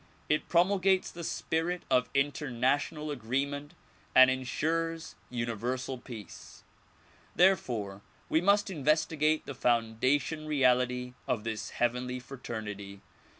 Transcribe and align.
It 0.29 0.49
promulgates 0.49 1.11
the 1.11 1.23
spirit 1.23 1.83
of 1.87 2.09
international 2.15 3.11
agreement 3.11 3.75
and 4.15 4.31
insures 4.31 5.13
Universal 5.29 5.99
Peace. 5.99 6.63
Therefore 7.35 8.01
we 8.27 8.41
must 8.41 8.71
investigate 8.71 9.45
the 9.45 9.53
foundation 9.53 10.47
reality 10.47 11.13
of 11.27 11.43
this 11.43 11.69
heavenly 11.69 12.19
frater 12.19 12.63
nity. 12.63 13.01